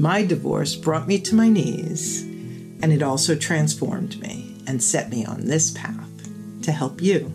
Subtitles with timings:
[0.00, 5.24] My divorce brought me to my knees, and it also transformed me and set me
[5.24, 6.08] on this path
[6.62, 7.32] to help you.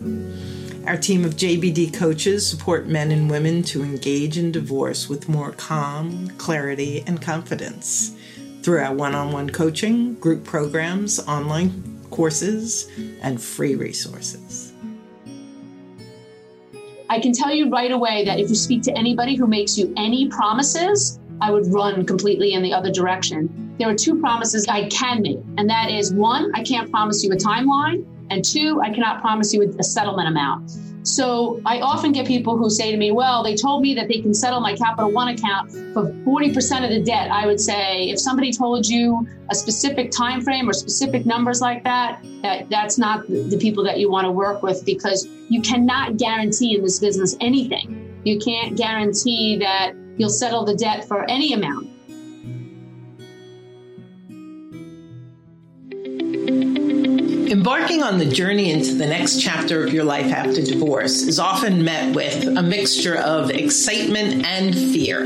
[0.86, 5.52] Our team of JBD coaches support men and women to engage in divorce with more
[5.52, 8.16] calm, clarity, and confidence
[8.62, 12.90] through our one on one coaching, group programs, online courses,
[13.20, 14.72] and free resources.
[17.10, 19.92] I can tell you right away that if you speak to anybody who makes you
[19.98, 23.74] any promises, I would run completely in the other direction.
[23.78, 27.32] There are two promises I can make, and that is one, I can't promise you
[27.32, 30.70] a timeline, and two, I cannot promise you a settlement amount.
[31.06, 34.22] So I often get people who say to me, well, they told me that they
[34.22, 37.30] can settle my Capital One account for 40% of the debt.
[37.30, 41.84] I would say if somebody told you a specific time frame or specific numbers like
[41.84, 46.16] that, that that's not the people that you want to work with because you cannot
[46.16, 48.18] guarantee in this business anything.
[48.24, 51.93] You can't guarantee that you'll settle the debt for any amount.
[57.54, 61.84] Embarking on the journey into the next chapter of your life after divorce is often
[61.84, 65.20] met with a mixture of excitement and fear.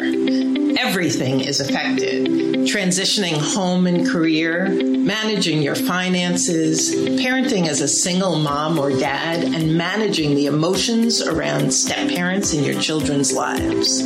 [0.78, 2.26] Everything is affected.
[2.68, 9.78] Transitioning home and career, managing your finances, parenting as a single mom or dad, and
[9.78, 14.04] managing the emotions around step parents in your children's lives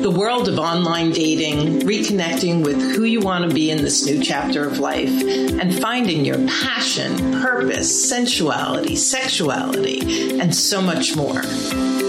[0.00, 4.22] the world of online dating, reconnecting with who you want to be in this new
[4.22, 11.42] chapter of life, and finding your passion, purpose, sensuality, sexuality, and so much more.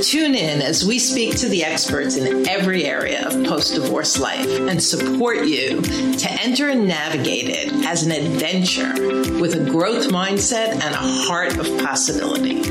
[0.01, 4.47] Tune in as we speak to the experts in every area of post divorce life
[4.47, 8.93] and support you to enter and navigate it as an adventure
[9.39, 12.61] with a growth mindset and a heart of possibility.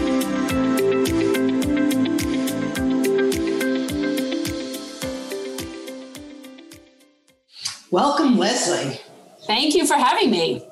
[7.91, 9.01] Welcome, Leslie.
[9.47, 10.70] Thank you for having me.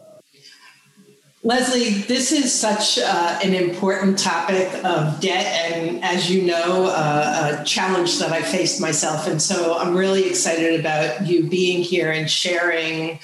[1.49, 7.57] Leslie, this is such uh, an important topic of debt, and as you know, uh,
[7.59, 9.27] a challenge that I faced myself.
[9.27, 13.19] And so I'm really excited about you being here and sharing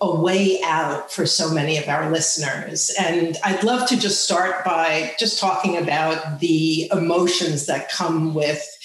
[0.00, 2.90] a way out for so many of our listeners.
[2.98, 8.77] And I'd love to just start by just talking about the emotions that come with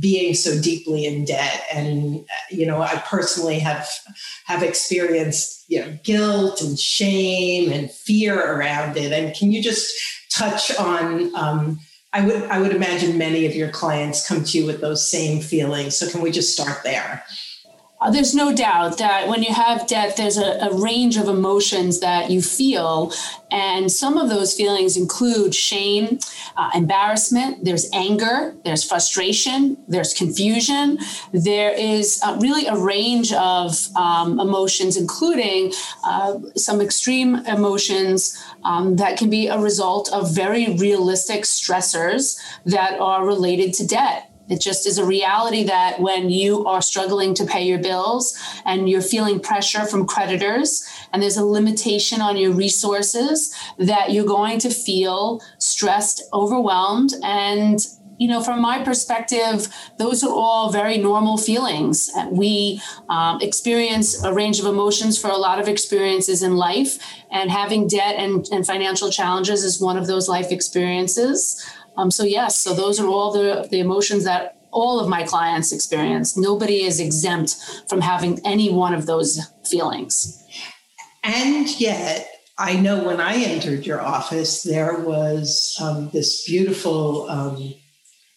[0.00, 1.64] being so deeply in debt.
[1.72, 3.88] And you know i personally have
[4.44, 9.12] have experienced you know guilt and shame and fear around it.
[9.12, 9.92] And can you just
[10.30, 11.78] touch on um,
[12.12, 15.40] i would i would imagine many of your clients come to you with those same
[15.40, 15.96] feelings.
[15.96, 17.24] So can we just start there
[18.10, 22.30] there's no doubt that when you have debt, there's a, a, range of emotions that
[22.30, 23.12] you feel.
[23.50, 26.18] And some of those feelings include shame,
[26.56, 30.98] uh, embarrassment, there's anger, there's frustration, there's confusion.
[31.32, 35.72] There is uh, really a range of um, emotions, including
[36.04, 43.00] uh, some extreme emotions um, that can be a result of very realistic stressors that
[43.00, 44.30] are related to debt.
[44.48, 48.88] It just is a reality that when you are struggling to pay your bills and
[48.88, 54.58] you're feeling pressure from creditors and there's a limitation on your resources, that you're going
[54.60, 57.86] to feel stressed, overwhelmed, and
[58.18, 59.68] you know, from my perspective,
[59.98, 62.10] those are all very normal feelings.
[62.30, 66.98] We um, experience a range of emotions for a lot of experiences in life,
[67.30, 71.60] and having debt and, and financial challenges is one of those life experiences.
[71.96, 75.72] Um, so yes, so those are all the, the emotions that all of my clients
[75.72, 76.36] experience.
[76.36, 77.56] Nobody is exempt
[77.88, 80.44] from having any one of those feelings.
[81.22, 82.28] And yet,
[82.58, 87.74] I know when I entered your office, there was um, this beautiful um,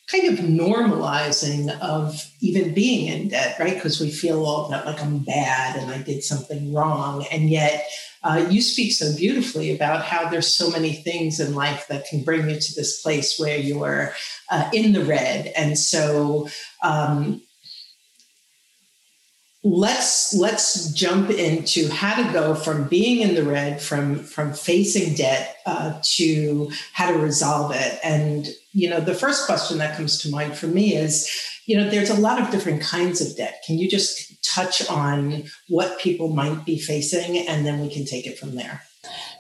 [0.10, 3.74] kind of normalizing of even being in debt, right?
[3.74, 7.26] Because we feel all that like I'm bad and I did something wrong.
[7.32, 7.90] And yet,
[8.24, 12.24] uh, you speak so beautifully about how there's so many things in life that can
[12.24, 14.14] bring you to this place where you're
[14.50, 15.48] uh, in the red.
[15.56, 16.50] And so,
[16.82, 17.42] um,
[19.70, 25.14] let's let's jump into how to go from being in the red from from facing
[25.16, 30.20] debt uh, to how to resolve it and you know the first question that comes
[30.20, 31.30] to mind for me is
[31.66, 34.28] you know there's a lot of different kinds of debt can you just
[34.58, 38.82] touch on what people might be facing, and then we can take it from there.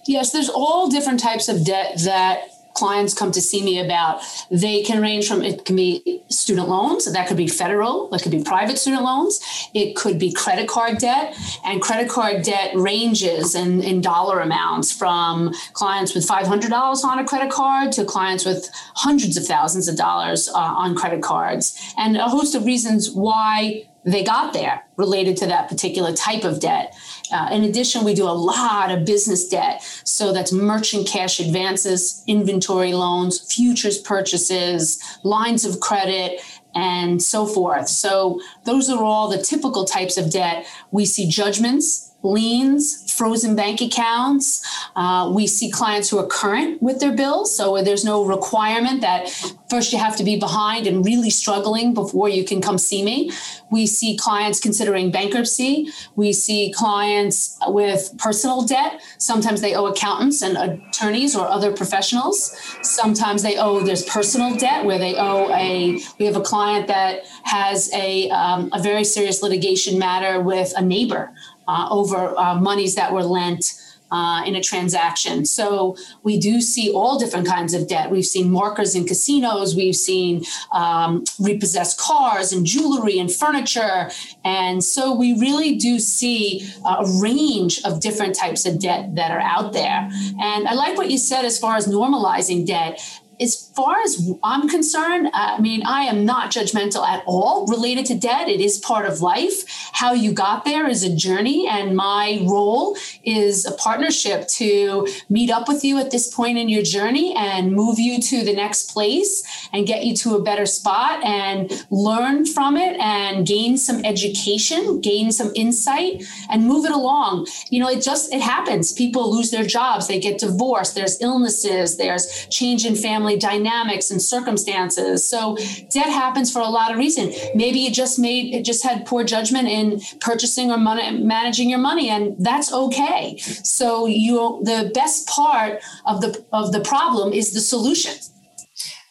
[0.08, 2.42] Yes, there's all different types of debt that
[2.78, 4.22] clients come to see me about.
[4.52, 8.32] They can range from it can be student loans, that could be federal, that could
[8.32, 9.40] be private student loans,
[9.74, 11.36] it could be credit card debt,
[11.66, 17.26] and credit card debt ranges in, in dollar amounts from clients with $500 on a
[17.26, 22.16] credit card to clients with hundreds of thousands of dollars uh, on credit cards, and
[22.16, 26.96] a host of reasons why they got there related to that particular type of debt.
[27.32, 29.84] Uh, in addition, we do a lot of business debt.
[30.06, 36.40] So that's merchant cash advances, inventory loans, futures purchases, lines of credit,
[36.74, 37.90] and so forth.
[37.90, 40.66] So those are all the typical types of debt.
[40.92, 44.66] We see judgments liens, frozen bank accounts.
[44.96, 47.56] Uh, we see clients who are current with their bills.
[47.56, 49.30] So there's no requirement that
[49.70, 53.32] first you have to be behind and really struggling before you can come see me.
[53.70, 55.90] We see clients considering bankruptcy.
[56.16, 59.02] We see clients with personal debt.
[59.18, 62.56] Sometimes they owe accountants and attorneys or other professionals.
[62.82, 67.26] Sometimes they owe, there's personal debt where they owe a, we have a client that
[67.44, 71.32] has a, um, a very serious litigation matter with a neighbor
[71.68, 73.74] uh, over uh, monies that were lent
[74.12, 75.46] uh, in a transaction.
[75.46, 78.10] So we do see all different kinds of debt.
[78.10, 80.44] We've seen markers in casinos, we've seen
[80.74, 84.10] um, repossessed cars and jewelry and furniture.
[84.44, 89.42] And so we really do see a range of different types of debt that are
[89.42, 90.10] out there.
[90.40, 93.02] And I like what you said as far as normalizing debt
[93.40, 98.16] as far as I'm concerned, I mean, I am not judgmental at all related to
[98.16, 98.50] debt.
[98.50, 99.90] It is part of life.
[99.94, 105.52] How you got there is a journey, and my role is a partnership to meet
[105.52, 108.92] up with you at this point in your journey and move you to the next
[108.92, 114.04] place and get you to a better spot and learn from it and gain some
[114.04, 117.48] education, gain some insight, and move it along.
[117.70, 118.94] You know, it just it happens.
[118.94, 124.12] People lose their jobs, they get divorced, there's illnesses, there's change in family family dynamics
[124.12, 125.28] and circumstances.
[125.28, 125.58] So
[125.92, 127.36] debt happens for a lot of reasons.
[127.56, 131.80] Maybe you just made it just had poor judgment in purchasing or money, managing your
[131.80, 133.38] money, and that's okay.
[133.38, 138.14] So you the best part of the of the problem is the solution.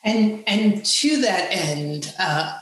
[0.04, 2.14] And and to that end.
[2.18, 2.58] Uh,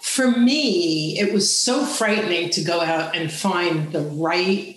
[0.00, 4.76] for me, it was so frightening to go out and find the right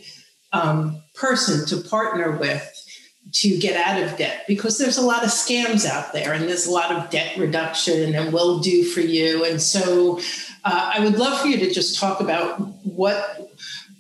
[0.52, 2.64] um, person to partner with
[3.34, 6.66] to get out of debt because there's a lot of scams out there and there's
[6.66, 9.44] a lot of debt reduction and will do for you.
[9.44, 10.20] And so
[10.64, 13.52] uh, i would love for you to just talk about what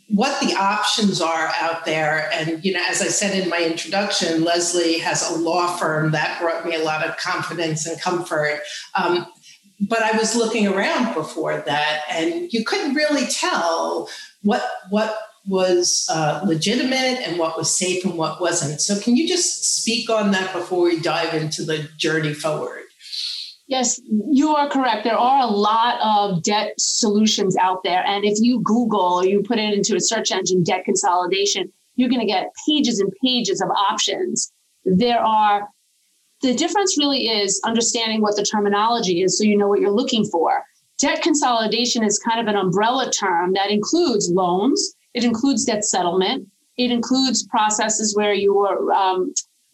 [0.09, 2.29] what the options are out there.
[2.33, 6.39] And you know as i said in my introduction leslie has a law firm that
[6.39, 8.62] brought me a lot of confidence and comfort.
[8.95, 9.27] Um,
[9.80, 14.09] but i was looking around before that and you couldn't really tell
[14.41, 18.81] what what was uh, legitimate and what was safe and what wasn't.
[18.81, 22.83] So, can you just speak on that before we dive into the journey forward?
[23.67, 23.99] Yes,
[24.31, 25.03] you are correct.
[25.03, 28.01] There are a lot of debt solutions out there.
[28.05, 32.21] And if you Google you put it into a search engine, debt consolidation, you're going
[32.21, 34.53] to get pages and pages of options.
[34.85, 35.67] There are,
[36.41, 40.23] the difference really is understanding what the terminology is so you know what you're looking
[40.23, 40.63] for.
[40.99, 46.47] Debt consolidation is kind of an umbrella term that includes loans, it includes debt settlement.
[46.77, 49.33] It includes processes where you are um,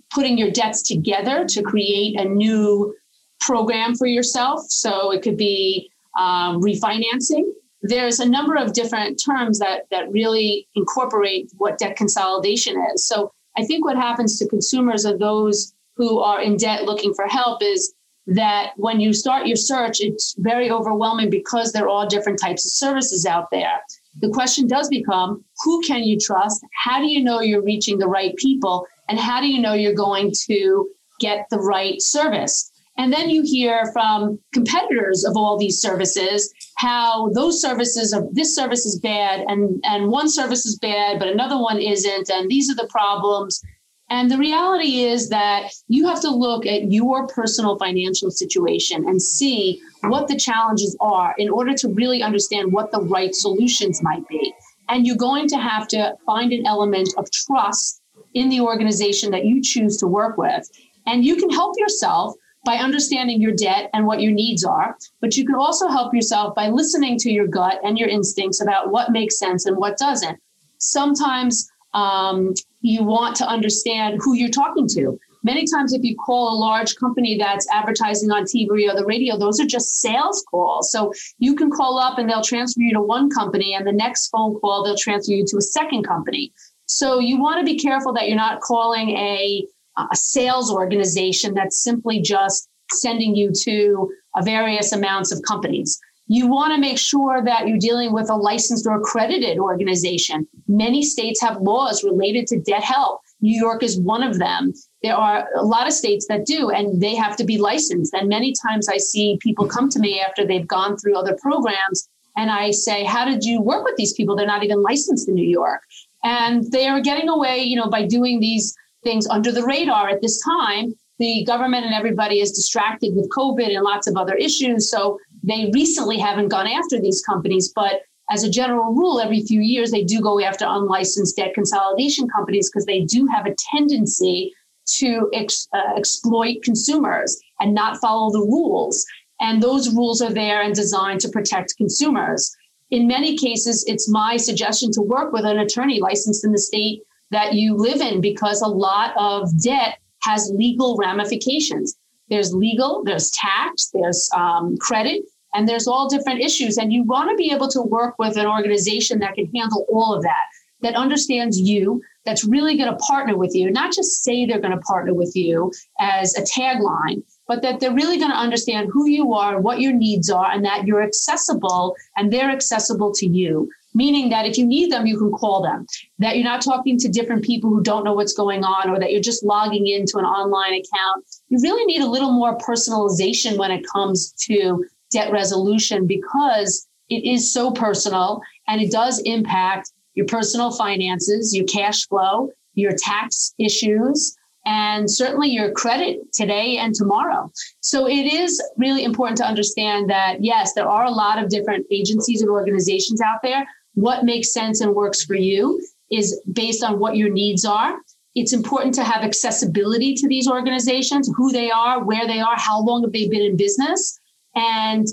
[0.09, 2.95] putting your debts together to create a new
[3.41, 4.61] program for yourself.
[4.69, 7.43] So it could be um, refinancing.
[7.81, 13.05] There's a number of different terms that that really incorporate what debt consolidation is.
[13.05, 17.27] So I think what happens to consumers or those who are in debt looking for
[17.27, 17.93] help is
[18.27, 22.65] that when you start your search, it's very overwhelming because there are all different types
[22.65, 23.81] of services out there
[24.19, 26.63] the question does become who can you trust?
[26.83, 28.85] How do you know you're reaching the right people?
[29.09, 30.89] And how do you know you're going to
[31.19, 32.71] get the right service?
[32.97, 38.53] And then you hear from competitors of all these services how those services are this
[38.55, 42.29] service is bad and, and one service is bad, but another one isn't.
[42.29, 43.61] And these are the problems.
[44.09, 49.21] And the reality is that you have to look at your personal financial situation and
[49.21, 54.27] see what the challenges are in order to really understand what the right solutions might
[54.27, 54.53] be.
[54.89, 58.01] And you're going to have to find an element of trust
[58.33, 60.69] in the organization that you choose to work with.
[61.05, 65.35] And you can help yourself by understanding your debt and what your needs are, but
[65.35, 69.11] you can also help yourself by listening to your gut and your instincts about what
[69.11, 70.39] makes sense and what doesn't.
[70.77, 75.19] Sometimes um, you want to understand who you're talking to.
[75.43, 79.37] Many times if you call a large company that's advertising on TV or the radio,
[79.37, 80.91] those are just sales calls.
[80.91, 84.29] So you can call up and they'll transfer you to one company, and the next
[84.29, 86.53] phone call, they'll transfer you to a second company.
[86.85, 89.65] So you want to be careful that you're not calling a,
[89.97, 94.09] a sales organization that's simply just sending you to
[94.43, 95.99] various amounts of companies.
[96.27, 100.47] You want to make sure that you're dealing with a licensed or accredited organization.
[100.67, 103.21] Many states have laws related to debt help.
[103.43, 104.73] New York is one of them.
[105.03, 108.13] There are a lot of states that do, and they have to be licensed.
[108.13, 112.07] And many times I see people come to me after they've gone through other programs,
[112.37, 114.35] and I say, How did you work with these people?
[114.35, 115.81] They're not even licensed in New York.
[116.23, 118.73] And they are getting away, you know, by doing these
[119.03, 120.93] things under the radar at this time.
[121.19, 124.89] The government and everybody is distracted with COVID and lots of other issues.
[124.89, 129.61] So they recently haven't gone after these companies, but as a general rule, every few
[129.61, 134.51] years they do go after unlicensed debt consolidation companies because they do have a tendency
[134.97, 139.05] to ex, uh, exploit consumers and not follow the rules.
[139.39, 142.55] And those rules are there and designed to protect consumers.
[142.89, 147.03] In many cases, it's my suggestion to work with an attorney licensed in the state
[147.29, 151.95] that you live in because a lot of debt has legal ramifications.
[152.29, 156.77] There's legal, there's tax, there's um, credit, and there's all different issues.
[156.77, 160.13] And you want to be able to work with an organization that can handle all
[160.13, 160.45] of that,
[160.81, 164.77] that understands you, that's really going to partner with you, not just say they're going
[164.77, 169.09] to partner with you as a tagline, but that they're really going to understand who
[169.09, 173.69] you are, what your needs are, and that you're accessible and they're accessible to you.
[173.95, 175.85] Meaning that if you need them, you can call them.
[176.17, 179.11] That you're not talking to different people who don't know what's going on, or that
[179.11, 181.23] you're just logging into an online account.
[181.49, 184.83] You really need a little more personalization when it comes to
[185.13, 191.65] debt resolution because it is so personal and it does impact your personal finances, your
[191.65, 197.51] cash flow, your tax issues, and certainly your credit today and tomorrow.
[197.81, 201.85] So it is really important to understand that, yes, there are a lot of different
[201.91, 203.67] agencies and organizations out there.
[203.95, 207.97] What makes sense and works for you is based on what your needs are.
[208.35, 212.81] It's important to have accessibility to these organizations, who they are, where they are, how
[212.81, 214.19] long have they been in business,
[214.55, 215.07] and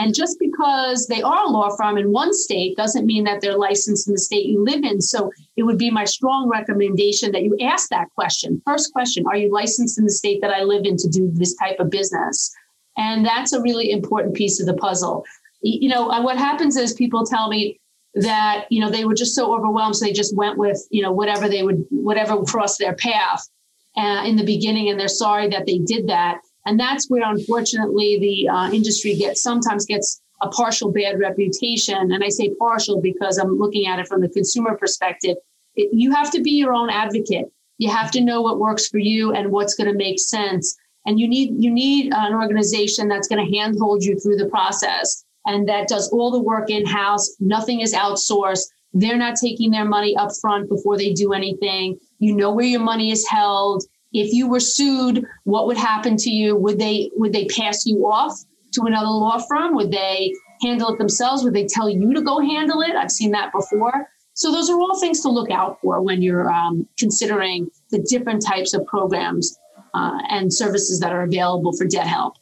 [0.00, 3.56] and just because they are a law firm in one state doesn't mean that they're
[3.56, 5.00] licensed in the state you live in.
[5.00, 8.60] So it would be my strong recommendation that you ask that question.
[8.64, 11.54] First question Are you licensed in the state that I live in to do this
[11.54, 12.52] type of business?
[12.96, 15.24] And that's a really important piece of the puzzle.
[15.62, 17.80] You know, what happens is people tell me
[18.14, 19.96] that, you know, they were just so overwhelmed.
[19.96, 23.48] So they just went with, you know, whatever they would, whatever crossed their path
[23.96, 24.90] uh, in the beginning.
[24.90, 26.40] And they're sorry that they did that.
[26.66, 32.12] And that's where, unfortunately, the uh, industry gets sometimes gets a partial bad reputation.
[32.12, 35.36] And I say partial because I'm looking at it from the consumer perspective.
[35.74, 37.46] It, you have to be your own advocate.
[37.78, 40.76] You have to know what works for you and what's going to make sense.
[41.06, 45.24] And you need you need an organization that's going to handhold you through the process
[45.46, 47.34] and that does all the work in house.
[47.40, 48.66] Nothing is outsourced.
[48.92, 51.98] They're not taking their money up front before they do anything.
[52.18, 56.30] You know where your money is held if you were sued, what would happen to
[56.30, 56.56] you?
[56.56, 58.32] Would they would they pass you off
[58.72, 59.74] to another law firm?
[59.74, 61.42] Would they handle it themselves?
[61.42, 62.94] Would they tell you to go handle it?
[62.94, 64.08] I've seen that before.
[64.34, 68.44] So those are all things to look out for when you're um, considering the different
[68.44, 69.56] types of programs
[69.94, 72.34] uh, and services that are available for debt help.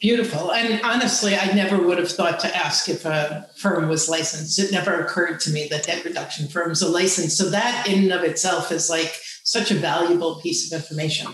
[0.00, 0.52] Beautiful.
[0.52, 4.58] And honestly, I never would have thought to ask if a firm was licensed.
[4.58, 7.36] It never occurred to me that debt reduction firms are licensed.
[7.36, 9.12] So that in and of itself is like
[9.48, 11.26] such a valuable piece of information.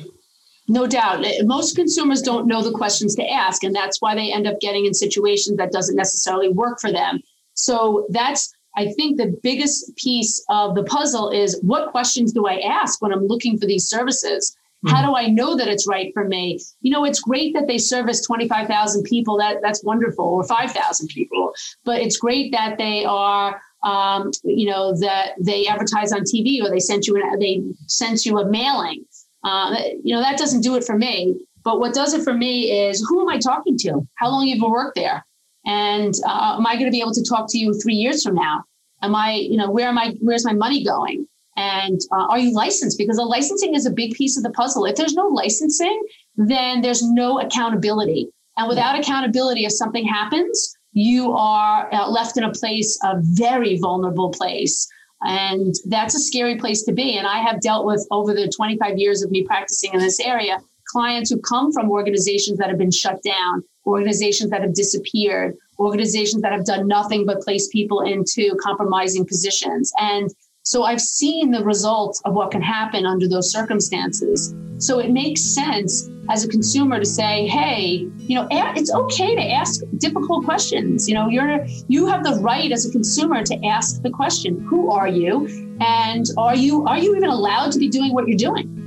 [0.68, 1.25] No doubt.
[1.25, 4.61] Eh, most consumers don't know the questions to ask, and that's why they end up
[4.61, 7.21] getting in situations that doesn't necessarily work for them.
[7.54, 12.59] So that's I think the biggest piece of the puzzle is what questions do I
[12.59, 14.56] ask when I'm looking for these services?
[14.87, 15.06] How hmm.
[15.06, 16.61] do I know that it's right for me?
[16.80, 19.38] You know, it's great that they service 25,000 people.
[19.38, 21.52] That that's wonderful, or 5,000 people.
[21.85, 26.71] But it's great that they are, um, you know, that they advertise on TV or
[26.71, 29.05] they sent you an, they sent you a mailing.
[29.45, 31.47] Uh, you know, that doesn't do it for me.
[31.64, 34.07] But what does it for me is who am I talking to?
[34.17, 35.25] How long have you worked there?
[35.67, 38.35] And uh, am I going to be able to talk to you three years from
[38.35, 38.64] now?
[39.03, 40.14] Am I, you know, where am I?
[40.21, 41.26] Where's my money going?
[41.57, 42.99] And uh, are you licensed?
[42.99, 44.85] Because the licensing is a big piece of the puzzle.
[44.87, 46.03] If there's no licensing,
[46.37, 48.29] then there's no accountability.
[48.57, 53.79] And without accountability, if something happens, you are uh, left in a place, a very
[53.79, 54.89] vulnerable place.
[55.23, 57.17] And that's a scary place to be.
[57.17, 60.59] And I have dealt with over the 25 years of me practicing in this area
[60.87, 66.43] clients who come from organizations that have been shut down, organizations that have disappeared, organizations
[66.43, 69.93] that have done nothing but place people into compromising positions.
[69.99, 70.31] And
[70.66, 74.54] so I've seen the results of what can happen under those circumstances.
[74.78, 79.42] So it makes sense as a consumer to say, hey, you know, it's okay to
[79.42, 81.06] ask difficult questions.
[81.06, 84.90] You know, you're you have the right as a consumer to ask the question, who
[84.90, 85.47] are you?
[85.80, 88.84] And are you are you even allowed to be doing what you're doing?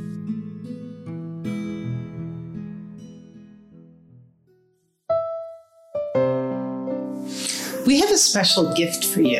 [7.88, 9.40] We have a special gift for you.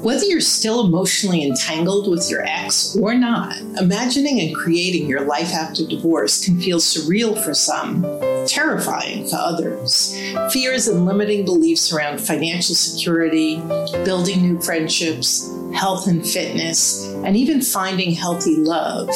[0.00, 5.52] Whether you're still emotionally entangled with your ex or not, imagining and creating your life
[5.52, 8.02] after divorce can feel surreal for some,
[8.46, 10.16] terrifying for others.
[10.52, 13.56] Fears and limiting beliefs around financial security,
[14.04, 19.08] building new friendships, health and fitness, and even finding healthy love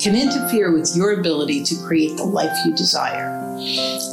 [0.00, 3.38] can interfere with your ability to create the life you desire.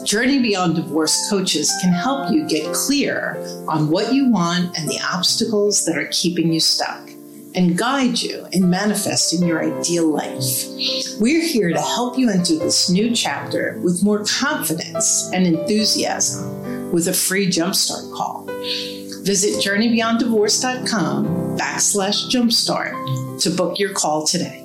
[0.04, 3.38] Journey Beyond Divorce coaches can help you get clear
[3.68, 7.10] on what you want and the obstacles that are keeping you stuck
[7.56, 10.66] and guide you in manifesting your ideal life.
[11.20, 17.08] We're here to help you enter this new chapter with more confidence and enthusiasm with
[17.08, 18.46] a free jumpstart call.
[19.24, 24.64] Visit journeybeyonddivorce.com backslash jumpstart to book your call today.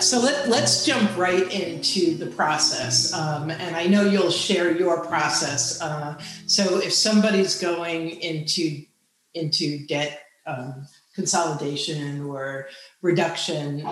[0.00, 3.12] So let, let's jump right into the process.
[3.14, 5.80] Um, and I know you'll share your process.
[5.80, 8.82] Uh, so if somebody's going into,
[9.34, 12.68] into debt um, consolidation or
[13.00, 13.86] reduction,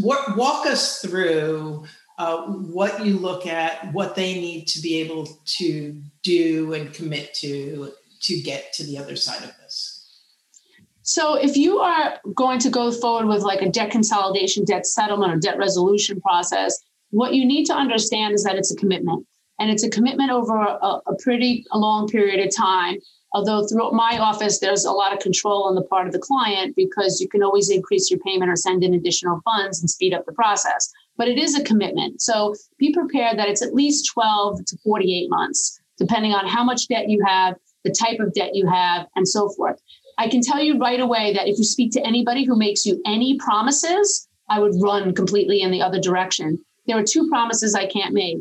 [0.00, 1.84] walk, us through
[2.18, 7.34] uh, what you look at, what they need to be able to do and commit
[7.34, 10.00] to to get to the other side of this.
[11.02, 15.32] So if you are going to go forward with like a debt consolidation, debt settlement,
[15.32, 16.78] or debt resolution process,
[17.10, 19.26] what you need to understand is that it's a commitment.
[19.58, 22.98] And it's a commitment over a, a pretty a long period of time.
[23.32, 26.74] Although throughout my office, there's a lot of control on the part of the client
[26.74, 30.26] because you can always increase your payment or send in additional funds and speed up
[30.26, 30.90] the process.
[31.16, 32.20] But it is a commitment.
[32.20, 36.88] So be prepared that it's at least 12 to 48 months, depending on how much
[36.88, 39.80] debt you have, the type of debt you have, and so forth.
[40.18, 43.00] I can tell you right away that if you speak to anybody who makes you
[43.06, 46.58] any promises, I would run completely in the other direction.
[46.86, 48.38] There are two promises I can't make.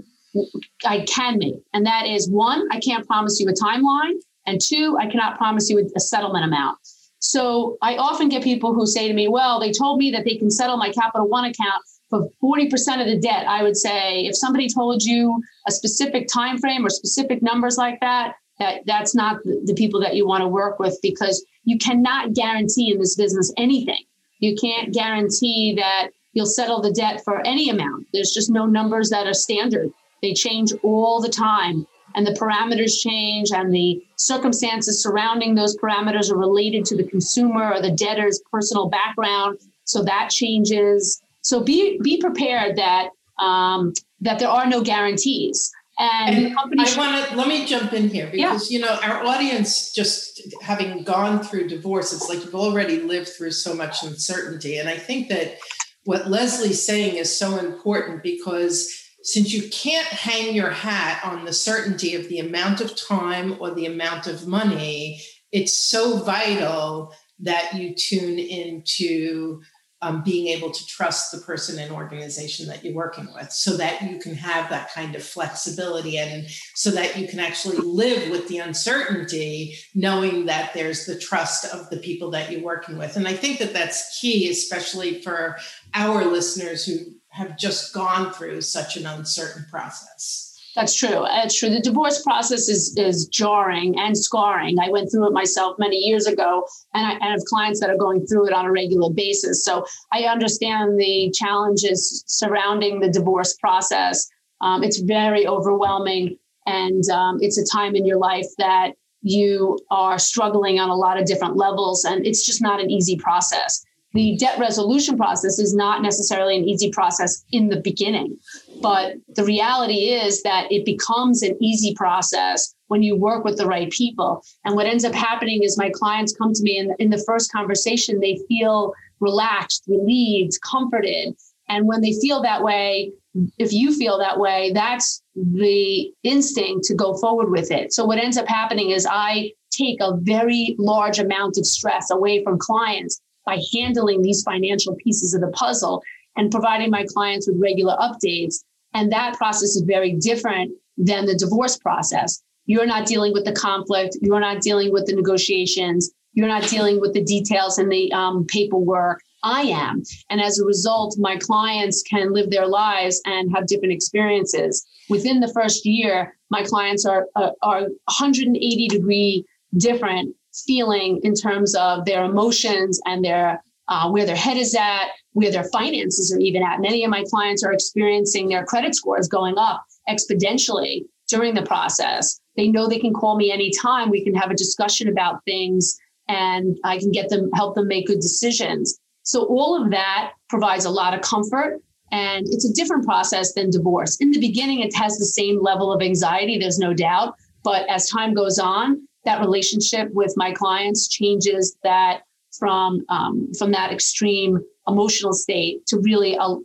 [0.86, 4.14] I can make, and that is one, I can't promise you a timeline,
[4.50, 6.78] and two, I cannot promise you a settlement amount.
[7.20, 10.36] So I often get people who say to me, "Well, they told me that they
[10.36, 14.36] can settle my Capital One account for 40% of the debt." I would say, if
[14.36, 19.38] somebody told you a specific time frame or specific numbers like that, that that's not
[19.44, 23.54] the people that you want to work with because you cannot guarantee in this business
[23.58, 24.04] anything.
[24.40, 28.08] You can't guarantee that you'll settle the debt for any amount.
[28.14, 29.92] There's just no numbers that are standard.
[30.22, 31.86] They change all the time,
[32.16, 37.74] and the parameters change, and the circumstances surrounding those parameters are related to the consumer
[37.74, 39.60] or the debtor's personal background.
[39.86, 41.22] So that changes.
[41.42, 45.72] So be be prepared that um, that there are no guarantees.
[46.02, 48.78] And, and I want to let me jump in here because yeah.
[48.78, 53.52] you know our audience just having gone through divorce, it's like you've already lived through
[53.52, 55.58] so much uncertainty, and I think that
[56.06, 58.90] what Leslie's saying is so important because
[59.24, 63.72] since you can't hang your hat on the certainty of the amount of time or
[63.72, 69.62] the amount of money, it's so vital that you tune into
[70.02, 74.02] um, being able to trust the person and organization that you're working with so that
[74.02, 78.48] you can have that kind of flexibility and so that you can actually live with
[78.48, 83.18] the uncertainty knowing that there's the trust of the people that you're working with.
[83.18, 85.58] And i think that that's key especially for
[85.94, 86.96] our listeners who
[87.30, 91.26] have just gone through such an uncertain process that's true.
[91.26, 91.70] It's true.
[91.70, 94.80] The divorce process is is jarring and scarring.
[94.80, 98.26] I went through it myself many years ago, and I, have clients that are going
[98.28, 99.66] through it on a regular basis.
[99.66, 104.30] So I understand the challenges surrounding the divorce process.
[104.62, 110.20] Um, it's very overwhelming, and um, it's a time in your life that you are
[110.20, 114.38] struggling on a lot of different levels, and it's just not an easy process the
[114.38, 118.38] debt resolution process is not necessarily an easy process in the beginning.
[118.82, 123.68] But the reality is that it becomes an easy process when you work with the
[123.68, 124.44] right people.
[124.66, 127.52] And what ends up happening is my clients come to me and in the first
[127.52, 131.36] conversation, they feel relaxed, relieved, comforted.
[131.68, 133.12] And when they feel that way,
[133.60, 137.94] if you feel that way, that's the instinct to go forward with it.
[137.94, 142.44] So what ends up happening is I take a very large amount of stress away
[142.44, 146.04] from clients by handling these financial pieces of the puzzle
[146.36, 148.64] and providing my clients with regular updates.
[148.94, 152.44] And that process is very different than the divorce process.
[152.68, 154.18] You're not dealing with the conflict.
[154.22, 156.12] You're not dealing with the negotiations.
[156.34, 159.22] You're not dealing with the details and the um, paperwork.
[159.42, 160.04] I am.
[160.30, 164.86] And as a result, my clients can live their lives and have different experiences.
[165.10, 169.46] Within the first year, my clients are, uh, are 180 degree
[169.78, 170.36] different
[170.66, 175.52] feeling in terms of their emotions and their uh, where their head is at, where
[175.52, 176.80] their finances are even at.
[176.80, 182.40] Many of my clients are experiencing their credit scores going up exponentially during the process.
[182.56, 184.10] They know they can call me anytime.
[184.10, 188.08] We can have a discussion about things and I can get them, help them make
[188.08, 189.00] good decisions.
[189.24, 193.70] So all of that provides a lot of comfort and it's a different process than
[193.70, 194.18] divorce.
[194.20, 197.36] In the beginning, it has the same level of anxiety, there's no doubt.
[197.64, 202.22] But as time goes on, that relationship with my clients changes that
[202.58, 206.56] from um, from that extreme emotional state to really a,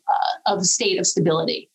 [0.46, 1.70] a state of stability.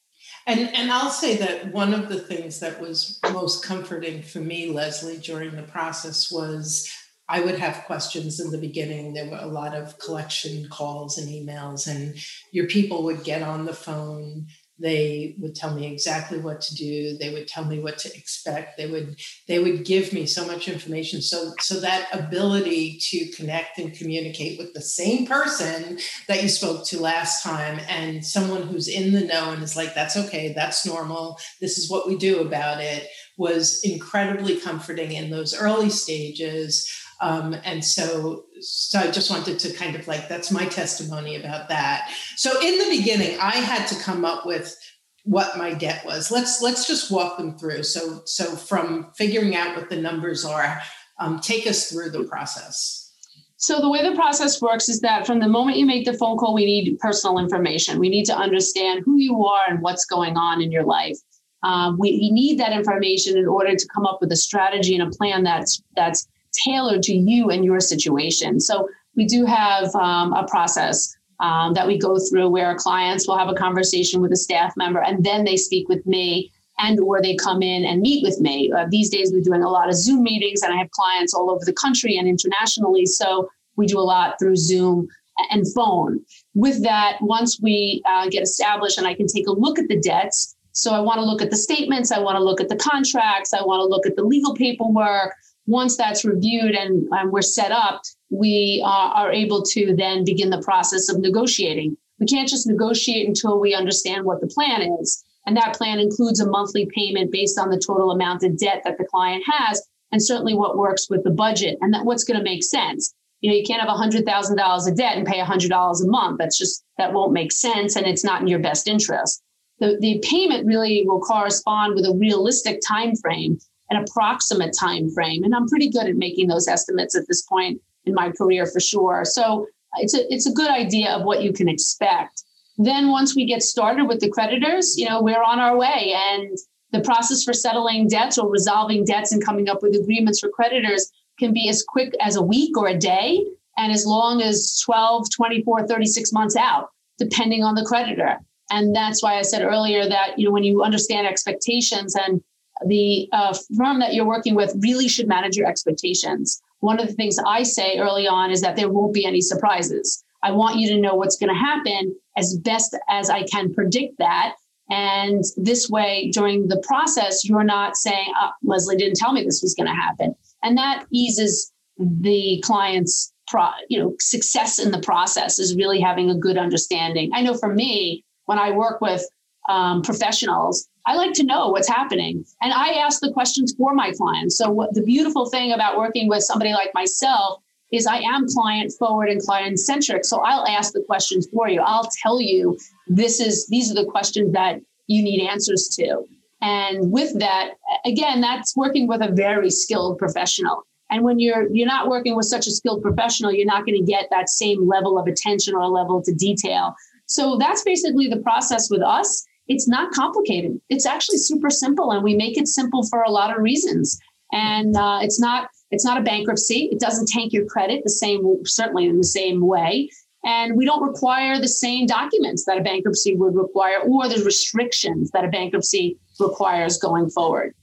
[0.48, 4.72] And and I'll say that one of the things that was most comforting for me,
[4.72, 6.90] Leslie, during the process was
[7.28, 9.14] I would have questions in the beginning.
[9.14, 12.16] There were a lot of collection calls and emails, and
[12.52, 14.48] your people would get on the phone.
[14.80, 17.18] They would tell me exactly what to do.
[17.18, 18.78] They would tell me what to expect.
[18.78, 21.22] They would they would give me so much information.
[21.22, 26.86] So so that ability to connect and communicate with the same person that you spoke
[26.88, 30.54] to last time, and someone who's in the know and is like, "That's okay.
[30.54, 31.40] That's normal.
[31.60, 36.90] This is what we do about it." Was incredibly comforting in those early stages
[37.22, 41.70] um, and so, so I just wanted to kind of like, that's my testimony about
[41.70, 42.12] that.
[42.36, 44.78] So in the beginning, I had to come up with
[45.24, 46.32] what my debt was.
[46.32, 47.84] Let's, let's just walk them through.
[47.84, 50.82] So, so from figuring out what the numbers are,
[51.20, 53.14] um, take us through the process.
[53.58, 56.38] So the way the process works is that from the moment you make the phone
[56.38, 58.00] call, we need personal information.
[58.00, 61.18] We need to understand who you are and what's going on in your life.
[61.64, 65.06] Um, we, we, need that information in order to come up with a strategy and
[65.06, 68.60] a plan that's that's tailored to you and your situation.
[68.60, 73.38] So we do have um, a process um, that we go through where clients will
[73.38, 77.22] have a conversation with a staff member and then they speak with me and or
[77.22, 78.72] they come in and meet with me.
[78.72, 81.52] Uh, these days we're doing a lot of Zoom meetings and I have clients all
[81.52, 83.06] over the country and internationally.
[83.06, 85.08] So we do a lot through Zoom
[85.52, 86.20] and phone.
[86.54, 90.00] With that, once we uh, get established and I can take a look at the
[90.00, 92.76] debts, so I want to look at the statements, I want to look at the
[92.76, 95.36] contracts, I want to look at the legal paperwork,
[95.70, 98.02] once that's reviewed and, and we're set up,
[98.32, 101.96] we uh, are able to then begin the process of negotiating.
[102.20, 105.24] We can't just negotiate until we understand what the plan is.
[105.46, 108.98] And that plan includes a monthly payment based on the total amount of debt that
[108.98, 112.44] the client has, and certainly what works with the budget and that what's going to
[112.44, 113.14] make sense.
[113.42, 116.40] You know, you can't have $100,000 of debt and pay $100 a month.
[116.40, 119.44] That's just, that won't make sense and it's not in your best interest.
[119.78, 125.44] The, the payment really will correspond with a realistic time frame an approximate time frame
[125.44, 128.80] and i'm pretty good at making those estimates at this point in my career for
[128.80, 129.24] sure.
[129.26, 132.44] So it's a it's a good idea of what you can expect.
[132.78, 136.58] Then once we get started with the creditors you know we're on our way and
[136.92, 141.12] the process for settling debts or resolving debts and coming up with agreements for creditors
[141.38, 143.46] can be as quick as a week or a day
[143.78, 148.38] and as long as 12 24 36 months out depending on the creditor.
[148.72, 152.42] And that's why i said earlier that you know when you understand expectations and
[152.86, 156.62] the uh, firm that you're working with really should manage your expectations.
[156.80, 160.24] One of the things I say early on is that there won't be any surprises.
[160.44, 164.18] I want you to know what's going to happen as best as I can predict
[164.20, 164.56] that.
[164.90, 169.62] And this way, during the process, you're not saying, oh, Leslie didn't tell me this
[169.62, 170.34] was going to happen.
[170.64, 176.30] And that eases the client's pro, you know, success in the process is really having
[176.30, 177.30] a good understanding.
[177.34, 179.24] I know for me, when I work with
[179.68, 182.46] um, professionals, I like to know what's happening.
[182.62, 184.58] And I ask the questions for my clients.
[184.58, 188.94] So, what the beautiful thing about working with somebody like myself is I am client
[189.00, 190.26] forward and client centric.
[190.26, 191.82] So, I'll ask the questions for you.
[191.82, 196.24] I'll tell you this is these are the questions that you need answers to.
[196.62, 197.72] And with that,
[198.06, 200.84] again, that's working with a very skilled professional.
[201.10, 204.12] And when you're you're not working with such a skilled professional, you're not going to
[204.12, 206.94] get that same level of attention or level to detail.
[207.26, 210.82] So that's basically the process with us it's not complicated.
[210.90, 214.20] It's actually super simple, and we make it simple for a lot of reasons.
[214.52, 216.90] And uh, it's not it's not a bankruptcy.
[216.92, 220.10] It doesn't tank your credit the same certainly in the same way.
[220.44, 225.32] And we don't require the same documents that a bankruptcy would require or the restrictions
[225.32, 227.74] that a bankruptcy requires going forward.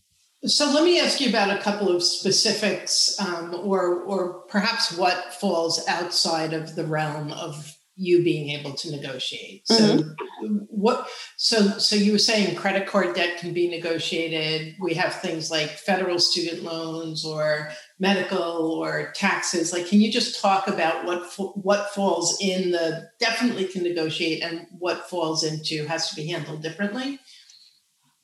[0.46, 5.34] So let me ask you about a couple of specifics, um, or or perhaps what
[5.34, 9.66] falls outside of the realm of you being able to negotiate.
[9.66, 10.56] So mm-hmm.
[10.68, 14.76] what so so you were saying credit card debt can be negotiated.
[14.78, 19.72] We have things like federal student loans or medical or taxes.
[19.72, 24.66] Like can you just talk about what what falls in the definitely can negotiate and
[24.78, 27.18] what falls into has to be handled differently?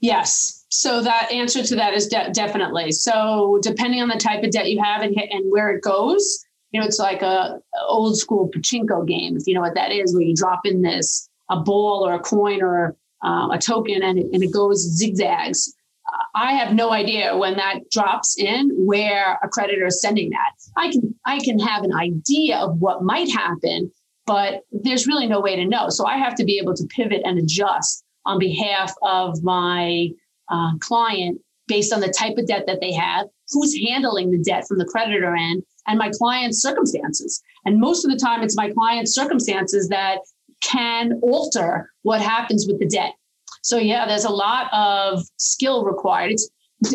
[0.00, 0.66] Yes.
[0.68, 2.92] So that answer to that is de- definitely.
[2.92, 6.80] So depending on the type of debt you have and, and where it goes, you
[6.80, 10.22] know, it's like a, old school pachinko game, if you know what that is, where
[10.22, 14.26] you drop in this a ball or a coin or um, a token and it,
[14.32, 15.74] and it goes zigzags.
[16.34, 20.52] I have no idea when that drops in where a creditor is sending that.
[20.76, 23.90] I can I can have an idea of what might happen,
[24.26, 25.88] but there's really no way to know.
[25.88, 30.08] So I have to be able to pivot and adjust on behalf of my
[30.48, 34.66] uh, client based on the type of debt that they have, who's handling the debt
[34.66, 37.42] from the creditor end, and my client's circumstances.
[37.64, 40.18] And most of the time, it's my client's circumstances that
[40.60, 43.14] can alter what happens with the debt.
[43.62, 46.32] So, yeah, there's a lot of skill required.
[46.32, 46.48] It's,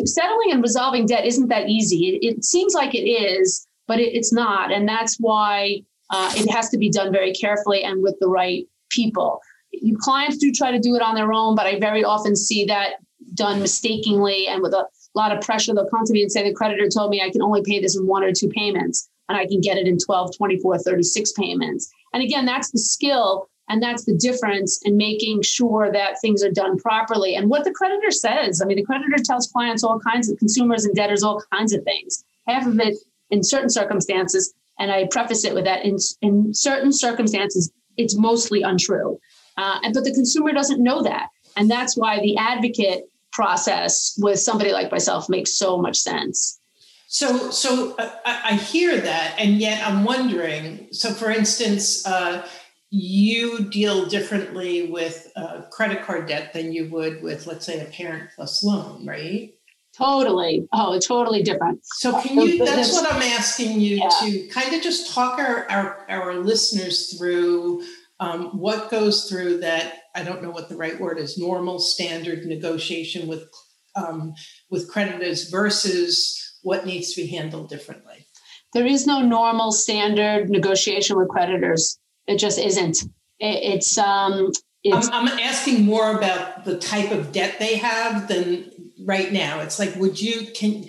[0.04, 2.08] settling and resolving debt isn't that easy.
[2.08, 4.70] It, it seems like it is, but it, it's not.
[4.70, 8.66] And that's why uh, it has to be done very carefully and with the right
[8.90, 9.40] people.
[9.72, 12.66] You, clients do try to do it on their own, but I very often see
[12.66, 12.96] that
[13.34, 14.86] done mistakenly and with a
[15.18, 15.74] lot of pressure.
[15.74, 17.96] They'll come to me and say, the creditor told me I can only pay this
[17.96, 21.90] in one or two payments and I can get it in 12, 24, 36 payments.
[22.12, 26.50] And again, that's the skill and that's the difference in making sure that things are
[26.50, 27.34] done properly.
[27.34, 30.84] And what the creditor says, I mean, the creditor tells clients all kinds of consumers
[30.84, 32.24] and debtors all kinds of things.
[32.46, 32.96] Half of it
[33.30, 38.62] in certain circumstances, and I preface it with that in, in certain circumstances, it's mostly
[38.62, 39.18] untrue.
[39.58, 41.28] Uh, but the consumer doesn't know that.
[41.56, 46.58] And that's why the advocate process with somebody like myself makes so much sense.
[47.06, 50.88] So, so uh, I, hear that, and yet I'm wondering.
[50.90, 52.44] So, for instance, uh,
[52.90, 57.84] you deal differently with uh, credit card debt than you would with, let's say, a
[57.84, 59.54] parent plus loan, right?
[59.96, 60.66] Totally.
[60.72, 61.78] Oh, totally different.
[61.84, 62.64] So, can you?
[62.64, 64.08] That's what I'm asking you yeah.
[64.08, 67.84] to kind of just talk our our, our listeners through
[68.20, 72.44] um, what goes through that I don't know what the right word is normal standard
[72.44, 73.48] negotiation with
[73.94, 74.34] um,
[74.70, 78.26] with creditors versus what needs to be handled differently.
[78.74, 81.98] There is no normal standard negotiation with creditors.
[82.26, 83.02] It just isn't.
[83.38, 84.52] It, it's um.
[84.84, 88.70] It's, I'm, I'm asking more about the type of debt they have than
[89.04, 89.60] right now.
[89.60, 90.84] It's like, would you can?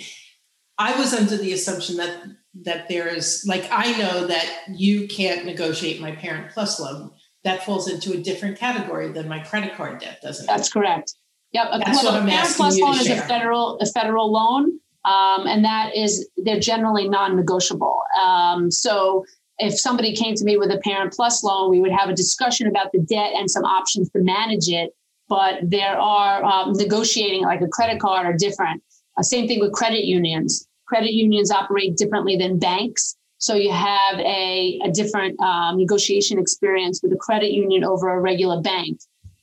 [0.78, 2.24] I was under the assumption that
[2.64, 7.12] that there is like I know that you can't negotiate my parent plus loan
[7.44, 10.48] that falls into a different category than my credit card debt, doesn't it?
[10.48, 11.16] That's correct.
[11.54, 11.68] Yep.
[11.72, 13.16] That's well, what I'm asking Plus you loan to share.
[13.18, 18.02] is a federal a federal loan, um, and that is they're generally non-negotiable.
[18.22, 19.26] Um, so
[19.58, 22.68] if somebody came to me with a parent plus loan, we would have a discussion
[22.68, 24.92] about the debt and some options to manage it.
[25.28, 28.82] But there are um, negotiating like a credit card are different.
[29.18, 30.68] Uh, same thing with credit unions.
[30.88, 33.16] Credit unions operate differently than banks.
[33.40, 38.20] So you have a, a different um, negotiation experience with a credit union over a
[38.20, 39.00] regular bank.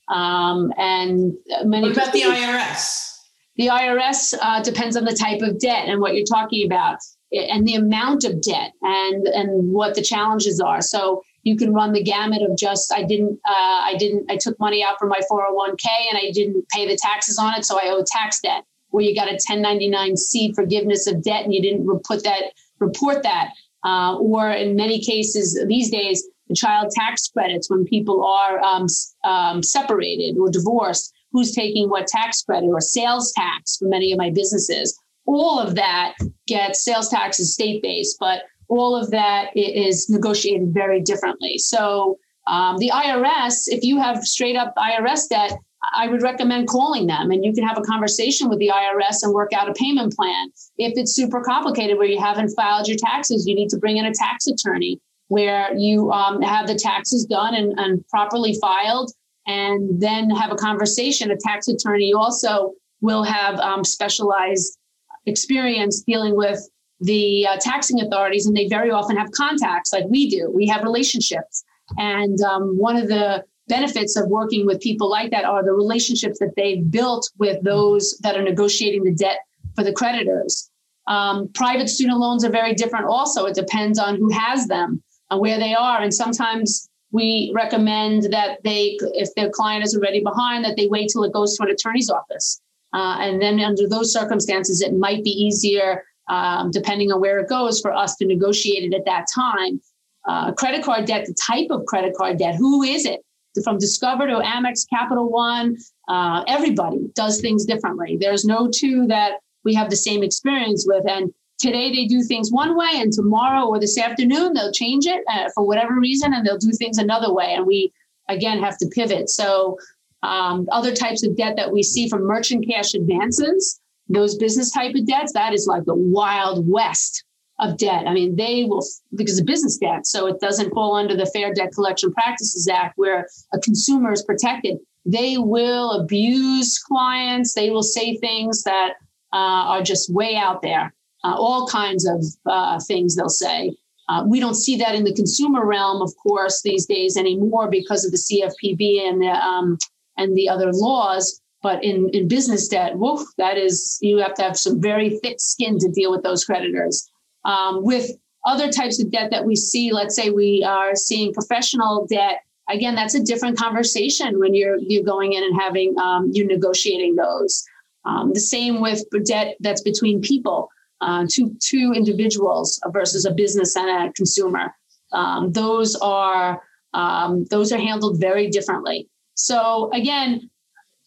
[0.07, 1.33] Um, and
[1.65, 3.17] many what about the IRS?
[3.57, 6.99] The IRS uh, depends on the type of debt and what you're talking about,
[7.31, 10.79] and the amount of debt, and and what the challenges are.
[10.81, 14.59] So you can run the gamut of just I didn't uh, I didn't I took
[14.59, 17.89] money out from my 401k and I didn't pay the taxes on it, so I
[17.89, 18.63] owe tax debt.
[18.91, 23.49] Where you got a 1099-C forgiveness of debt and you didn't put that report that
[23.85, 28.87] uh, or in many cases these days, the child tax credits when people are um,
[29.23, 34.17] um, separated or divorced, who's taking what tax credit or sales tax for many of
[34.17, 34.97] my businesses.
[35.25, 36.15] All of that
[36.47, 41.57] gets sales tax is state based, but all of that is negotiated very differently.
[41.57, 45.53] So um, the IRS, if you have straight up IRS debt,
[45.93, 49.33] I would recommend calling them and you can have a conversation with the IRS and
[49.33, 50.49] work out a payment plan.
[50.77, 54.05] If it's super complicated where you haven't filed your taxes, you need to bring in
[54.05, 59.11] a tax attorney where you um, have the taxes done and, and properly filed
[59.45, 61.31] and then have a conversation.
[61.31, 64.77] A tax attorney also will have um, specialized
[65.25, 66.59] experience dealing with
[66.99, 70.51] the uh, taxing authorities, and they very often have contacts like we do.
[70.53, 71.63] We have relationships.
[71.97, 76.39] And um, one of the benefits of working with people like that are the relationships
[76.39, 79.39] that they've built with those that are negotiating the debt
[79.75, 80.69] for the creditors.
[81.07, 83.45] Um, private student loans are very different also.
[83.45, 86.01] It depends on who has them and where they are.
[86.01, 91.09] And sometimes we recommend that they, if their client is already behind, that they wait
[91.11, 92.61] till it goes to an attorney's office.
[92.93, 97.47] Uh, and then under those circumstances, it might be easier, um, depending on where it
[97.47, 99.79] goes, for us to negotiate it at that time
[100.27, 103.21] uh, credit card debt, the type of credit card debt, who is it?
[103.63, 108.17] From Discover to Amex, Capital One, uh, everybody does things differently.
[108.19, 111.05] There's no two that we have the same experience with.
[111.07, 115.23] And today they do things one way, and tomorrow or this afternoon they'll change it
[115.31, 117.53] uh, for whatever reason, and they'll do things another way.
[117.53, 117.91] And we
[118.29, 119.29] again have to pivot.
[119.29, 119.77] So
[120.23, 124.95] um, other types of debt that we see from merchant cash advances, those business type
[124.95, 127.23] of debts, that is like the wild west
[127.59, 128.07] of debt.
[128.07, 128.83] I mean, they will,
[129.15, 132.93] because of business debt, so it doesn't fall under the Fair Debt Collection Practices Act
[132.97, 134.77] where a consumer is protected.
[135.05, 138.93] They will abuse clients, they will say things that
[139.33, 140.93] uh, are just way out there,
[141.23, 143.75] uh, all kinds of uh, things they'll say.
[144.09, 148.05] Uh, we don't see that in the consumer realm, of course, these days anymore because
[148.05, 149.77] of the CFPB and the, um,
[150.17, 151.41] and the other laws.
[151.61, 155.39] But in, in business debt, woof, that is, you have to have some very thick
[155.39, 157.09] skin to deal with those creditors.
[157.47, 158.11] Um, with
[158.45, 162.41] other types of debt that we see, let's say we are seeing professional debt.
[162.69, 167.15] Again, that's a different conversation when you're you're going in and having um, you're negotiating
[167.15, 167.65] those.
[168.05, 170.69] Um, the same with debt that's between people,
[171.01, 174.75] uh, two two individuals versus a business and a consumer.
[175.13, 176.61] Um, those are
[176.93, 179.07] um, those are handled very differently.
[179.35, 180.49] So again,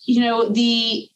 [0.07, 1.10] you know the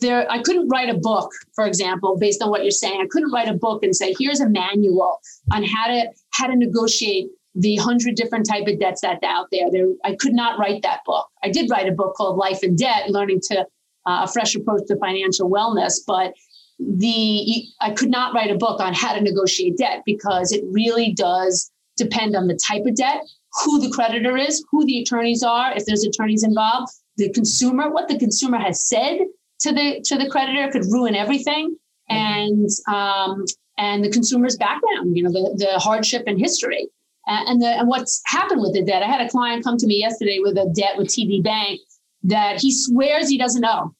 [0.00, 3.00] there i couldn't write a book for example based on what you're saying.
[3.00, 5.20] I couldn't write a book and say here's a manual
[5.52, 9.70] on how to how to negotiate the hundred different type of debts that out there.
[9.70, 11.28] There i could not write that book.
[11.42, 13.60] I did write a book called life and debt learning to
[14.06, 16.34] uh, a fresh approach to financial wellness but
[16.78, 21.12] the i could not write a book on how to negotiate debt because it really
[21.14, 23.22] does depend on the type of debt
[23.64, 28.08] who the creditor is who the attorneys are if there's attorneys involved the consumer what
[28.08, 29.20] the consumer has said
[29.60, 31.76] to the to the creditor could ruin everything
[32.08, 33.44] and um,
[33.78, 36.88] and the consumer's background you know the, the hardship and history.
[37.28, 39.98] And, the, and what's happened with the debt i had a client come to me
[39.98, 41.80] yesterday with a debt with td bank
[42.22, 43.96] that he swears he doesn't know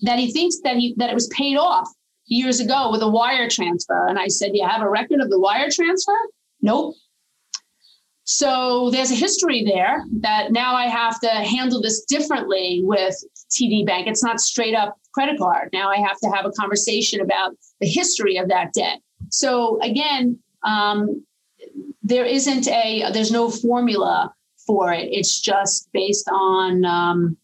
[0.00, 1.88] that he thinks that he that it was paid off
[2.30, 4.06] years ago with a wire transfer.
[4.06, 6.16] And i said you have a record of the wire transfer?
[6.62, 6.94] Nope.
[8.24, 13.16] So there's a history there that now I have to handle this differently with
[13.50, 14.06] TD Bank.
[14.06, 15.70] It's not straight up credit card.
[15.72, 19.00] Now I have to have a conversation about the history of that debt.
[19.30, 21.24] So again, um,
[22.02, 24.32] there isn't a there's no formula
[24.66, 25.08] for it.
[25.10, 27.36] It's just based on um,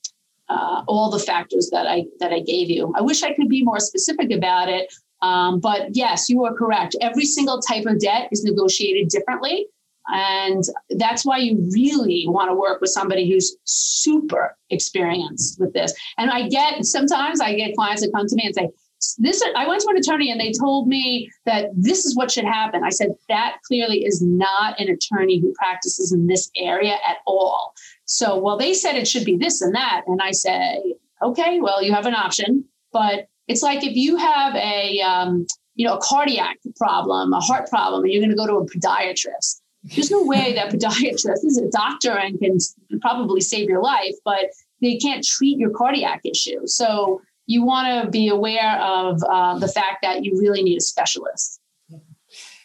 [0.48, 2.92] uh, all the factors that I that I gave you.
[2.96, 6.96] I wish I could be more specific about it, um, but yes, you are correct.
[7.00, 9.66] Every single type of debt is negotiated differently.
[10.08, 15.92] And that's why you really want to work with somebody who's super experienced with this.
[16.16, 18.70] And I get sometimes I get clients that come to me and say,
[19.18, 22.44] this I went to an attorney and they told me that this is what should
[22.44, 22.82] happen.
[22.84, 27.74] I said that clearly is not an attorney who practices in this area at all.
[28.06, 31.82] So, well, they said it should be this and that, and I say, okay, well,
[31.82, 36.00] you have an option, but it's like if you have a um, you know a
[36.00, 39.60] cardiac problem, a heart problem, and you're going to go to a podiatrist
[39.94, 42.58] there's no way that podiatrist is a doctor and can
[43.00, 44.46] probably save your life, but
[44.80, 46.66] they can't treat your cardiac issue.
[46.66, 50.80] So you want to be aware of uh, the fact that you really need a
[50.80, 51.60] specialist.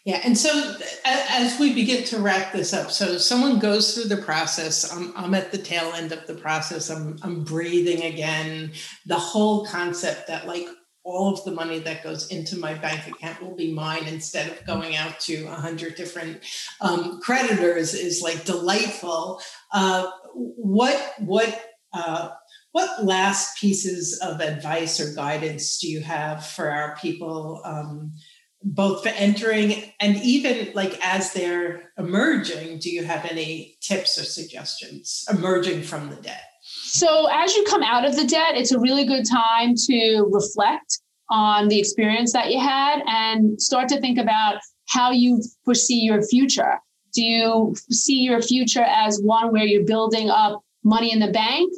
[0.04, 4.18] Yeah, and so as we begin to wrap this up, so someone goes through the
[4.18, 4.92] process.
[4.92, 6.90] I'm, I'm at the tail end of the process.
[6.90, 8.72] I'm, I'm breathing again.
[9.06, 10.68] The whole concept that like
[11.04, 14.66] all of the money that goes into my bank account will be mine instead of
[14.66, 16.40] going out to a hundred different
[16.80, 19.42] um, creditors is like delightful.
[19.74, 21.62] Uh, what what
[21.94, 22.30] uh,
[22.72, 28.14] what last pieces of advice or guidance do you have for our people, um,
[28.64, 32.80] both for entering and even like as they're emerging?
[32.80, 36.51] Do you have any tips or suggestions emerging from the debt?
[36.94, 41.00] So, as you come out of the debt, it's a really good time to reflect
[41.30, 46.22] on the experience that you had and start to think about how you foresee your
[46.22, 46.82] future.
[47.14, 51.72] Do you see your future as one where you're building up money in the bank?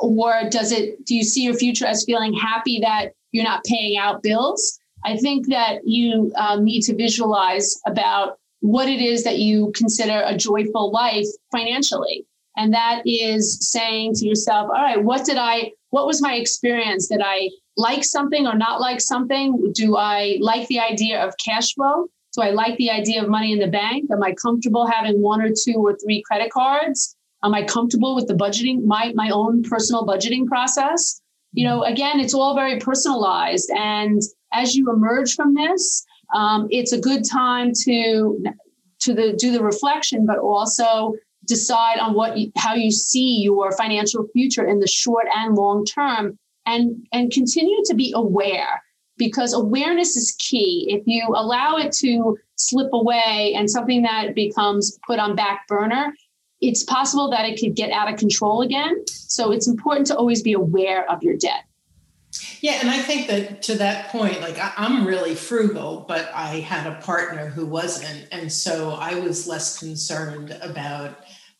[0.00, 3.98] Or does it, do you see your future as feeling happy that you're not paying
[3.98, 4.78] out bills?
[5.04, 10.22] I think that you um, need to visualize about what it is that you consider
[10.24, 12.24] a joyful life financially.
[12.56, 17.08] And that is saying to yourself, all right, what did I, what was my experience?
[17.08, 19.72] Did I like something or not like something?
[19.74, 22.06] Do I like the idea of cash flow?
[22.34, 24.10] Do I like the idea of money in the bank?
[24.10, 27.16] Am I comfortable having one or two or three credit cards?
[27.44, 31.20] Am I comfortable with the budgeting, my, my own personal budgeting process?
[31.52, 33.70] You know, again, it's all very personalized.
[33.70, 34.20] And
[34.52, 36.04] as you emerge from this,
[36.34, 38.42] um, it's a good time to
[38.98, 41.14] to the do the reflection, but also
[41.46, 45.84] decide on what you, how you see your financial future in the short and long
[45.84, 48.82] term and and continue to be aware
[49.18, 50.86] because awareness is key.
[50.90, 56.12] If you allow it to slip away and something that becomes put on back burner
[56.60, 59.06] it's possible that it could get out of control again.
[59.06, 61.64] So it's important to always be aware of your debt.
[62.60, 66.60] Yeah, and I think that to that point, like I, am really frugal, but I
[66.60, 68.28] had a partner who wasn't.
[68.30, 71.18] And so I was less concerned about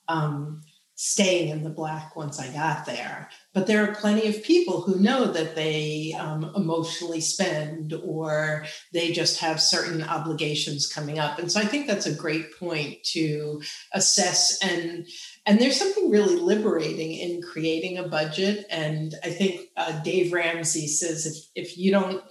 [0.08, 0.62] um,
[0.98, 3.28] staying in the black once I got there.
[3.52, 9.12] But there are plenty of people who know that they um, emotionally spend or they
[9.12, 11.38] just have certain obligations coming up.
[11.38, 13.60] And so I think that's a great point to
[13.92, 15.06] assess and
[15.44, 18.66] and there's something really liberating in creating a budget.
[18.68, 22.22] And I think uh, Dave Ramsey says if if you don't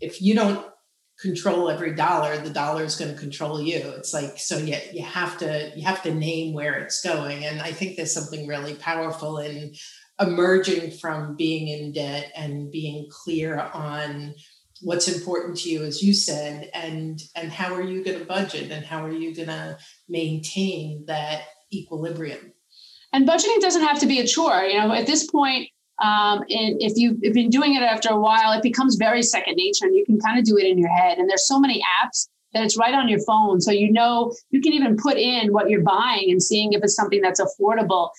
[0.00, 0.66] if you don't
[1.20, 3.78] control every dollar the dollar is going to control you.
[3.96, 7.44] It's like so yeah you have to you have to name where it's going.
[7.44, 9.74] And i think there's something really powerful in
[10.20, 14.34] emerging from being in debt and being clear on
[14.82, 18.70] what's important to you as you said and and how are you going to budget
[18.70, 19.76] and how are you going to
[20.08, 21.42] maintain that
[21.72, 22.52] equilibrium?
[23.12, 25.68] And budgeting doesn't have to be a chore you know at this point
[26.00, 29.84] um, and if you've been doing it after a while, it becomes very second nature
[29.84, 31.18] and you can kind of do it in your head.
[31.18, 33.60] And there's so many apps that it's right on your phone.
[33.60, 36.96] So you know, you can even put in what you're buying and seeing if it's
[36.96, 38.10] something that's affordable.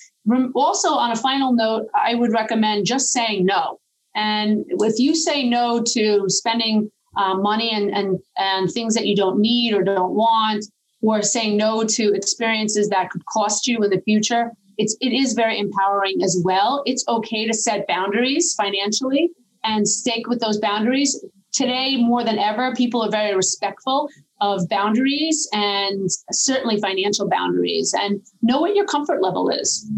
[0.54, 3.80] Also, on a final note, I would recommend just saying no.
[4.16, 9.16] And if you say no to spending uh, money and, and, and things that you
[9.16, 10.66] don't need or don't want,
[11.02, 15.34] or saying no to experiences that could cost you in the future, it's it is
[15.34, 16.84] very empowering as well.
[16.86, 19.30] It's okay to set boundaries financially
[19.64, 21.24] and stick with those boundaries.
[21.54, 24.10] Today, more than ever, people are very respectful
[24.40, 29.90] of boundaries and certainly financial boundaries and know what your comfort level is.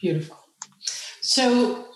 [0.00, 0.38] Beautiful.
[1.20, 1.86] So,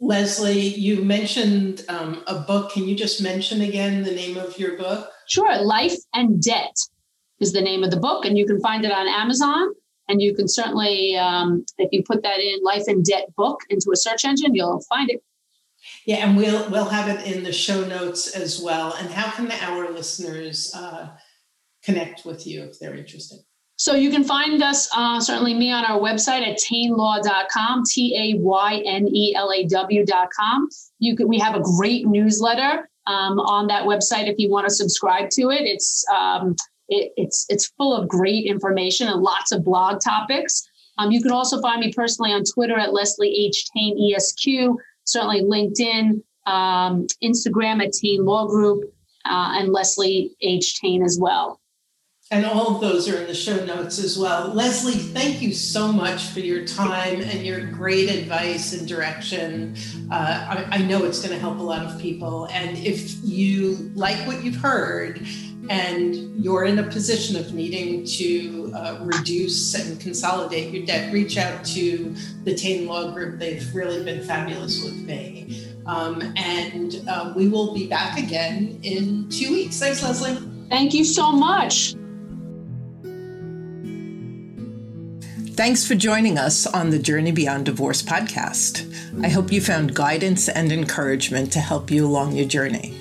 [0.00, 2.72] Leslie, you mentioned um, a book.
[2.72, 5.10] Can you just mention again the name of your book?
[5.26, 5.58] Sure.
[5.58, 6.76] Life and Debt
[7.40, 9.68] is the name of the book, and you can find it on Amazon.
[10.08, 13.90] And you can certainly, um, if you put that in life and debt book into
[13.92, 15.22] a search engine, you'll find it.
[16.04, 18.94] Yeah, and we'll we'll have it in the show notes as well.
[18.98, 21.08] And how can our listeners uh,
[21.84, 23.38] connect with you if they're interested?
[23.78, 28.38] So you can find us, uh, certainly me, on our website at taynelaw.com, T A
[28.38, 30.68] Y N E L A W.com.
[30.98, 34.74] You can, we have a great newsletter um, on that website if you want to
[34.74, 35.62] subscribe to it.
[35.62, 36.56] It's um,
[36.88, 40.68] it, it's it's full of great information and lots of blog topics.
[40.98, 43.66] Um, you can also find me personally on Twitter at Leslie H.
[43.74, 48.84] Tayne ESQ, certainly LinkedIn, um, Instagram at Tayne Law Group,
[49.24, 50.80] uh, and Leslie H.
[50.80, 51.60] Tayne as well.
[52.32, 54.48] And all of those are in the show notes as well.
[54.52, 59.76] Leslie, thank you so much for your time and your great advice and direction.
[60.10, 62.48] Uh, I, I know it's going to help a lot of people.
[62.50, 65.24] And if you like what you've heard,
[65.68, 71.36] and you're in a position of needing to uh, reduce and consolidate your debt, reach
[71.36, 72.14] out to
[72.44, 73.38] the Tayne Law Group.
[73.38, 75.66] They've really been fabulous with me.
[75.86, 79.78] Um, and uh, we will be back again in two weeks.
[79.78, 80.36] Thanks, Leslie.
[80.68, 81.94] Thank you so much.
[85.56, 88.84] Thanks for joining us on the Journey Beyond Divorce podcast.
[89.24, 92.94] I hope you found guidance and encouragement to help you along your journey.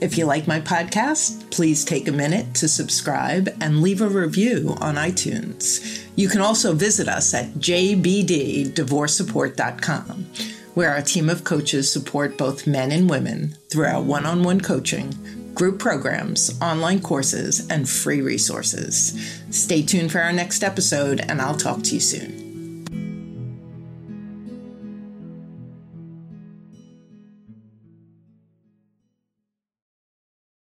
[0.00, 4.78] If you like my podcast, please take a minute to subscribe and leave a review
[4.80, 6.06] on iTunes.
[6.16, 10.26] You can also visit us at jbddivorcesupport.com,
[10.72, 14.62] where our team of coaches support both men and women through our one on one
[14.62, 15.12] coaching,
[15.52, 19.38] group programs, online courses, and free resources.
[19.50, 22.49] Stay tuned for our next episode, and I'll talk to you soon.